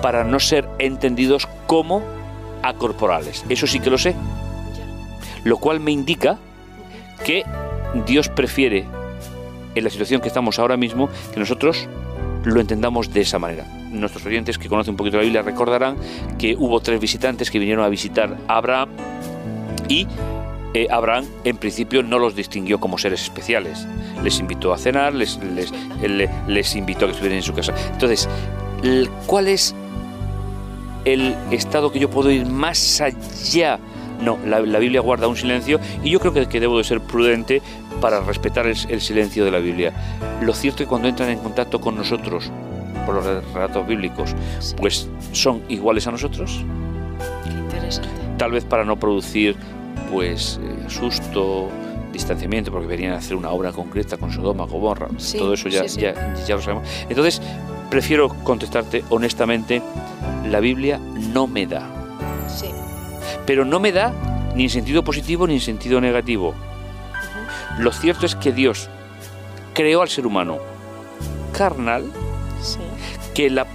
[0.03, 2.03] para no ser entendidos como
[2.63, 3.45] acorporales.
[3.49, 4.15] Eso sí que lo sé.
[5.45, 6.39] Lo cual me indica
[7.25, 7.45] que
[8.07, 8.87] Dios prefiere,
[9.75, 11.89] en la situación que estamos ahora mismo, que nosotros
[12.45, 13.65] lo entendamos de esa manera.
[13.91, 15.97] Nuestros oyentes que conocen un poquito la Biblia recordarán
[16.39, 18.91] que hubo tres visitantes que vinieron a visitar a Abraham
[19.89, 20.07] y
[20.75, 23.87] eh, Abraham en principio no los distinguió como seres especiales.
[24.23, 25.73] Les invitó a cenar, les, les,
[26.49, 27.75] les invitó a que estuvieran en su casa.
[27.93, 28.29] Entonces,
[29.27, 29.75] ¿cuál es
[31.05, 33.79] el estado que yo puedo ir más allá.
[34.23, 37.61] No, la, Biblia guarda un silencio y yo creo que, que debo de ser prudente
[38.01, 39.93] para respetar el, silencio de la Biblia.
[40.43, 42.51] Lo cierto es que cuando entran en contacto con nosotros,
[43.07, 44.35] por los relatos bíblicos,
[44.77, 46.65] pues son iguales a nosotros.
[47.49, 48.09] interesante.
[48.39, 49.57] Tal vez para no producir
[50.11, 51.69] pues eh, susto,
[52.13, 56.35] distanciamiento, porque venían a hacer una obra concreta con Sodoma, Gomorra, todo eso ya, ya,
[56.45, 56.87] ya lo sabemos.
[57.09, 57.41] Entonces,
[57.89, 59.81] prefiero contestarte honestamente,
[60.53, 61.01] la Biblia
[61.33, 61.89] no me da.
[62.47, 62.67] Sí.
[63.47, 64.13] Pero no me da
[64.55, 66.55] ni en sentido positivo ni en sentido negativo.
[67.79, 68.91] Lo cierto es que Dios
[69.73, 70.59] creó al ser humano
[71.57, 72.05] carnal,
[73.35, 73.67] que la,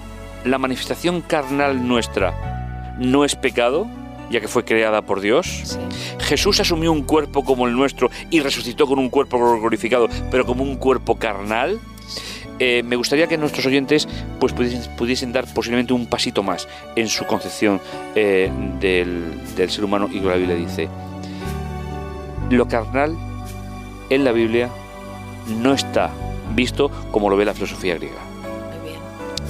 [0.45, 3.87] la, manifestación carnal nuestra no es pecado,
[4.29, 5.79] ya que fue creada por Dios.
[6.19, 10.63] Jesús asumió un cuerpo como el nuestro y resucitó con un cuerpo glorificado, pero como
[10.63, 11.79] un cuerpo carnal.
[12.59, 14.07] Eh, me gustaría que nuestros oyentes
[14.39, 17.79] pues, pudiesen, dar posiblemente un pasito más en su concepción
[18.15, 20.89] eh, del, ser humano y que la Biblia dice,
[22.49, 23.15] lo carnal
[24.09, 24.69] en la Biblia
[25.61, 26.09] no está
[26.55, 28.21] visto como lo ve la filosofía griega,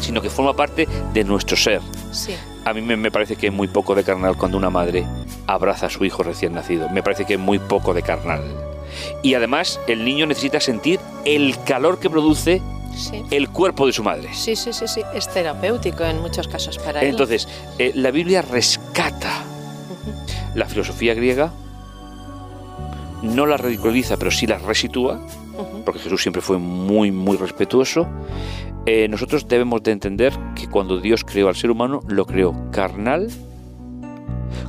[0.01, 1.81] sino que forma parte de nuestro ser.
[2.65, 5.05] A mí me, me, parece que es muy poco de carnal cuando una madre
[5.45, 6.89] abraza a su hijo recién nacido.
[6.89, 8.41] Me parece que es muy poco de carnal.
[9.23, 12.61] Y además el niño necesita sentir el calor que produce
[13.31, 14.29] el cuerpo de su madre.
[14.33, 17.09] Sí, sí, sí, sí, es terapéutico en muchos casos para él.
[17.09, 17.47] Entonces,
[17.79, 19.43] eh, la Biblia rescata
[20.55, 21.51] la filosofía griega,
[23.21, 25.19] no la ridiculiza, pero sí la resitúa,
[25.85, 28.07] porque Jesús siempre fue muy, muy respetuoso.
[28.85, 33.29] Eh, nosotros debemos de entender que cuando Dios creó al ser humano, lo creó carnal,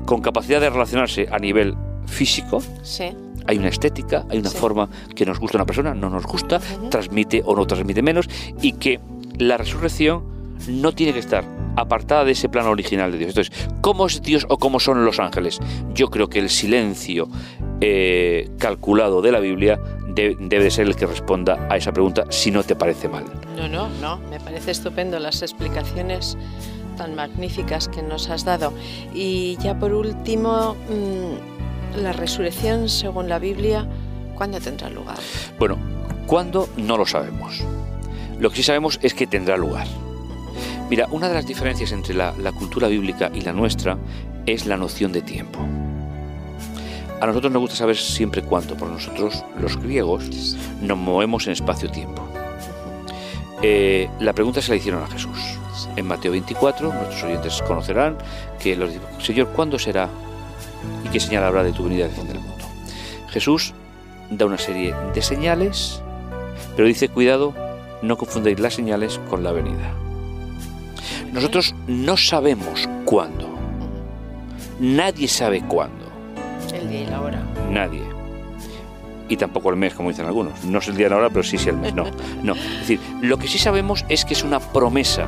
[0.05, 1.77] con capacidad de relacionarse a nivel
[2.07, 2.63] físico.
[2.83, 3.15] Sí.
[3.49, 6.61] Hay una estética, hay una forma que nos gusta a una persona, no nos gusta,
[6.91, 8.29] transmite o no transmite menos,
[8.63, 9.01] y que
[9.39, 10.23] la resurrección
[10.69, 11.45] no tiene que estar
[11.77, 13.31] apartada de ese plano original de Dios.
[13.31, 15.59] Entonces, ¿cómo es Dios o cómo son los ángeles?
[15.95, 17.29] Yo creo que el silencio
[17.81, 22.65] eh, calculado de la Biblia debe ser el que responda a esa pregunta si no
[22.65, 23.25] te parece mal.
[23.57, 26.37] No, no, no, me parece estupendo las explicaciones
[26.97, 28.73] tan magníficas que nos has dado.
[29.15, 31.48] Y ya por último, mm,
[31.97, 33.87] la resurrección según la Biblia,
[34.35, 35.19] ¿cuándo tendrá lugar?
[35.59, 35.79] Bueno,
[36.27, 36.69] ¿cuándo?
[36.77, 37.63] No lo sabemos.
[38.39, 39.87] Lo que sí sabemos es que tendrá lugar.
[40.91, 43.99] Mira, una de las diferencias entre la, cultura bíblica y la nuestra
[44.47, 45.59] es la noción de tiempo.
[47.21, 52.23] A nosotros nos gusta saber siempre cuánto, porque nosotros, los griegos, nos movemos en espacio-tiempo.
[53.61, 55.39] Eh, la pregunta se la hicieron a Jesús.
[55.97, 58.17] En Mateo 24, nuestros oyentes conocerán
[58.61, 60.09] que los Señor, ¿cuándo será
[61.05, 62.65] y qué señal habrá de tu venida al fin del mundo?
[63.31, 63.75] Jesús
[64.31, 66.03] da una serie de señales,
[66.77, 67.55] pero dice, cuidado,
[68.03, 69.93] no confundéis las señales con la venida.
[71.33, 73.49] Nosotros no sabemos cuándo.
[74.81, 76.07] Nadie sabe cuándo.
[76.73, 77.43] El día y la hora.
[77.71, 78.03] Nadie.
[79.29, 80.65] Y tampoco el mes, como dicen algunos.
[80.65, 81.95] No es el día y la hora, pero sí es el mes.
[81.95, 82.05] No,
[82.43, 82.55] no.
[82.55, 85.27] Es decir, lo que sí sabemos es que es una promesa.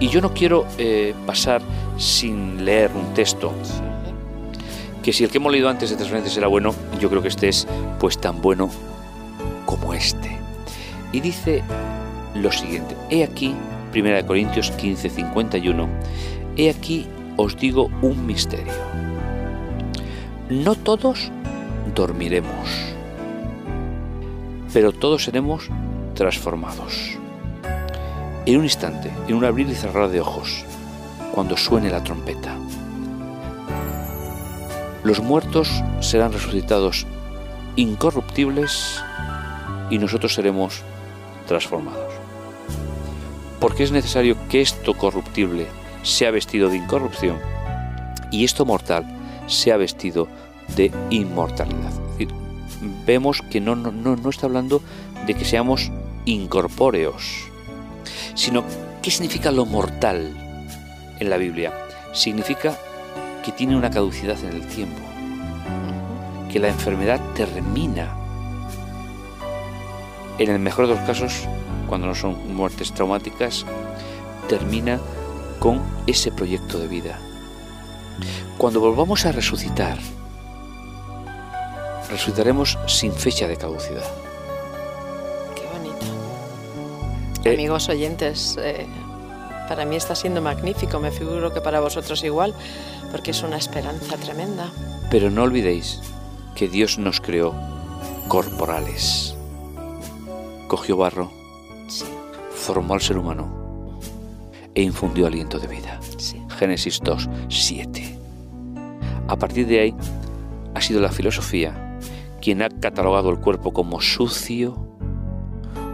[0.00, 1.62] Y yo no quiero eh, pasar
[1.98, 3.52] sin leer un texto.
[5.02, 7.48] Que si el que hemos leído antes de transferencias era bueno, yo creo que este
[7.48, 7.66] es
[7.98, 8.70] pues tan bueno
[9.66, 10.36] como este.
[11.12, 11.62] Y dice
[12.34, 12.96] lo siguiente.
[13.10, 13.54] He aquí
[13.94, 15.88] 1 Corintios 15, 51,
[16.56, 18.72] He aquí os digo un misterio.
[20.50, 21.30] No todos
[21.94, 22.68] dormiremos,
[24.72, 25.68] pero todos seremos
[26.14, 27.18] transformados.
[28.46, 30.64] En un instante, en un abrir y cerrar de ojos,
[31.32, 32.56] cuando suene la trompeta.
[35.08, 37.06] Los muertos serán resucitados
[37.76, 39.02] incorruptibles
[39.88, 40.82] y nosotros seremos
[41.46, 42.12] transformados
[43.58, 45.66] porque es necesario que esto corruptible
[46.02, 47.38] sea vestido de incorrupción
[48.30, 49.06] y esto mortal
[49.46, 50.28] sea vestido
[50.76, 51.92] de inmortalidad.
[53.06, 54.82] vemos que no, no, no está hablando
[55.26, 55.90] de que seamos
[56.26, 57.48] incorpóreos,
[58.34, 58.62] sino
[59.00, 60.36] qué significa lo mortal
[61.18, 61.72] en la Biblia.
[62.12, 62.76] Significa
[63.44, 65.00] que tiene una caducidad en el tiempo,
[66.50, 68.14] que la enfermedad termina.
[70.38, 71.48] En el mejor de los casos,
[71.88, 73.64] cuando no son muertes traumáticas,
[74.48, 75.00] termina
[75.58, 77.18] con ese proyecto de vida.
[78.56, 79.98] Cuando volvamos a resucitar,
[82.10, 84.04] resucitaremos sin fecha de caducidad.
[85.54, 86.06] Qué bonito.
[87.44, 88.86] Eh, Amigos oyentes, eh,
[89.68, 92.54] para mí está siendo magnífico, me figuro que para vosotros igual,
[93.12, 94.70] porque es una esperanza tremenda.
[95.10, 96.00] Pero no olvidéis
[96.54, 97.54] que Dios nos creó
[98.28, 99.36] corporales.
[100.66, 101.30] Cogió barro,
[102.54, 103.48] formó al ser humano
[104.74, 106.00] e infundió aliento de vida.
[106.58, 108.18] Génesis 2, 7.
[109.28, 109.94] A partir de ahí
[110.74, 111.98] ha sido la filosofía
[112.40, 114.76] quien ha catalogado el cuerpo como sucio,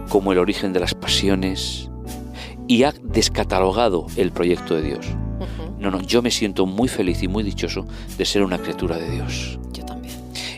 [0.09, 1.91] como el origen de las pasiones
[2.67, 5.07] y ha descatalogado el proyecto de Dios.
[5.79, 7.87] No, no, yo me siento muy feliz y muy dichoso
[8.17, 9.59] de ser una criatura de Dios.
[9.73, 10.15] Yo también.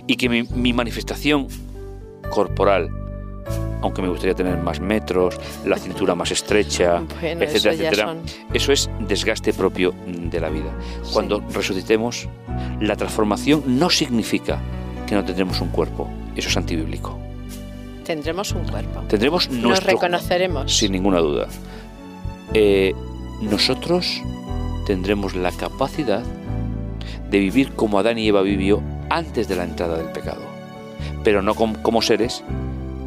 [0.07, 1.49] Y que mi, mi manifestación
[2.31, 2.91] corporal,
[3.83, 8.17] aunque me gustaría tener más metros, la cintura más estrecha, etcétera, etcétera.
[8.53, 10.73] Eso es desgaste propio de la vida.
[11.13, 12.29] Cuando resucitemos,
[12.81, 14.61] la transformación no significa
[15.07, 16.09] que no tendremos un cuerpo.
[16.37, 17.19] Eso es antibíblico.
[18.05, 19.01] Tendremos un cuerpo.
[19.09, 19.71] Tendremos nuestro.
[19.71, 20.77] Nos reconoceremos.
[20.77, 21.49] Sin ninguna duda.
[22.55, 22.95] Eh,
[23.41, 24.23] nosotros
[24.87, 26.23] tendremos la capacidad
[27.31, 30.43] de vivir como Adán y Eva vivió antes de la entrada del pecado,
[31.25, 32.43] pero no como seres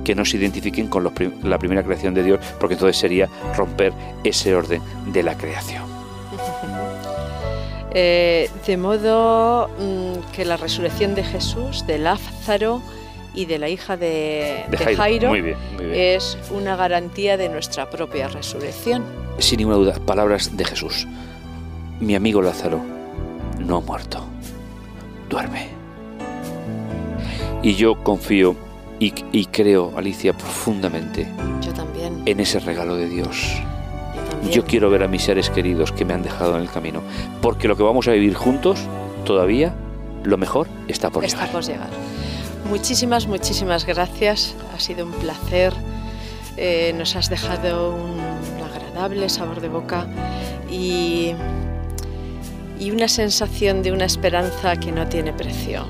[0.03, 4.55] que no se identifiquen con la primera creación de Dios, porque entonces sería romper ese
[4.55, 4.81] orden
[5.11, 5.83] de la creación.
[7.91, 12.83] Eh, de modo mm, que la resurrección de Jesús, de Lázaro
[13.33, 14.65] y de la hija de,
[14.95, 15.33] Jairo,
[15.91, 19.03] es una garantía de nuestra propia resurrección.
[19.39, 21.07] Sin ninguna duda, palabras de Jesús.
[21.99, 22.81] Mi amigo Lázaro
[23.59, 24.23] no ha muerto,
[25.29, 25.67] duerme.
[27.63, 28.55] Y yo confío
[28.99, 31.25] y, creo, Alicia, profundamente
[31.61, 32.21] Yo también.
[32.25, 33.61] en ese regalo de Dios.
[34.51, 37.01] Yo, quiero ver a mis seres queridos que me han dejado en el camino,
[37.41, 38.79] porque lo que vamos a vivir juntos,
[39.25, 39.73] todavía,
[40.23, 41.51] lo mejor está por está llegar.
[41.53, 41.89] Por llegar.
[42.69, 44.55] Muchísimas, muchísimas gracias.
[44.75, 45.73] Ha sido un placer.
[46.57, 48.28] Eh, nos has dejado un
[48.99, 50.05] agradable sabor de boca
[50.69, 51.33] y,
[52.79, 55.85] y una sensación de una esperanza que no tiene precio.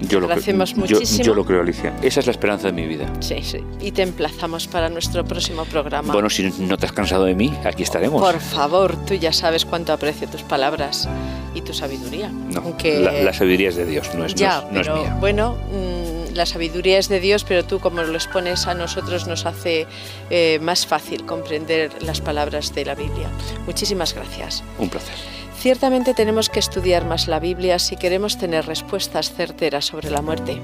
[0.00, 1.24] Yo lo, muchísimo.
[1.24, 1.94] Yo, lo creo, Alicia.
[2.02, 3.06] Esa es la esperanza de mi vida.
[3.20, 3.58] Sí, sí.
[3.80, 6.12] Y te emplazamos para nuestro próximo programa.
[6.12, 8.20] Bueno, si no te has cansado de mí, aquí estaremos.
[8.20, 11.06] Por favor, tú ya sabes cuánto aprecio tus palabras
[11.54, 12.28] y tu sabiduría.
[12.28, 15.16] No, la, sabiduría es de Dios, no es, ya, no es, mía.
[15.20, 19.46] Bueno, mm, la sabiduría es de Dios, pero tú como lo expones a nosotros nos
[19.46, 19.86] hace
[20.30, 23.30] eh, más fácil comprender las palabras de la Biblia.
[23.66, 24.62] Muchísimas gracias.
[24.78, 25.14] Un placer.
[25.60, 30.58] Ciertamente tenemos que estudiar más la Biblia si queremos tener respuestas certeras sobre la muerte.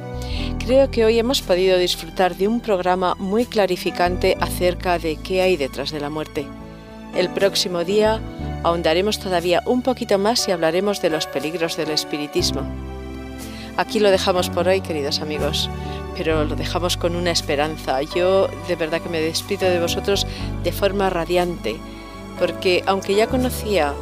[0.58, 5.58] Creo que hoy hemos podido disfrutar de un programa muy clarificante acerca de qué hay
[5.58, 6.46] detrás de la muerte.
[7.14, 8.20] El próximo día
[8.62, 12.85] ahondaremos todavía un poquito más y hablaremos de los peligros del espiritismo.
[13.76, 15.68] Aquí lo dejamos por hoy, queridos amigos,
[16.16, 18.00] pero lo dejamos con una esperanza.
[18.00, 20.26] Yo de verdad que me despido de vosotros
[20.64, 21.76] de forma radiante,
[22.38, 23.92] porque aunque ya conocía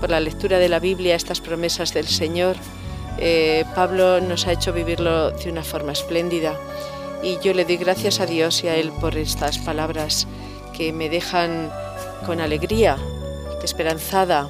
[0.00, 2.56] por la lectura de la Biblia, estas promesas del Señor,
[3.18, 6.58] eh, Pablo nos ha hecho vivirlo de una forma espléndida.
[7.22, 10.26] Y yo le doy gracias a Dios y a Él por estas palabras
[10.76, 11.70] que me dejan
[12.26, 12.96] con alegría,
[13.62, 14.48] esperanzada,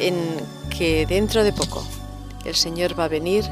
[0.00, 0.16] en
[0.76, 1.84] que dentro de poco
[2.44, 3.44] el Señor va a venir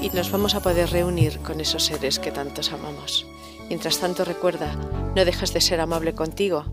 [0.00, 3.26] y nos vamos a poder reunir con esos seres que tantos amamos.
[3.68, 4.74] Mientras tanto recuerda,
[5.14, 6.64] no dejas de ser amable contigo,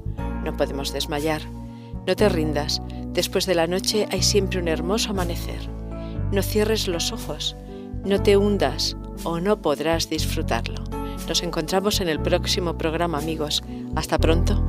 [0.44, 1.42] no podemos desmayar.
[2.08, 2.82] No te rindas,
[3.14, 5.70] después de la noche hay siempre un hermoso amanecer.
[6.32, 7.56] No cierres los ojos,
[8.04, 10.84] no te hundas o no podrás disfrutarlo.
[11.28, 13.64] Nos encontramos en el próximo programa amigos.
[13.96, 14.69] Hasta pronto.